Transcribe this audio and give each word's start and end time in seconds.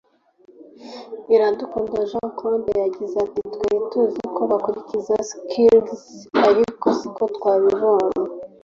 Iradukunda 1.33 1.97
Jean 2.09 2.27
Claude 2.37 2.71
yagize 2.83 3.15
ati 3.25 3.39
“Twari 3.53 3.77
tuziko 3.91 4.39
bakurikiza 4.51 5.13
skills 5.29 6.01
(ubumenyi) 6.13 6.43
ariko 6.49 6.85
siko 6.97 7.23
twabibonye 7.35 8.13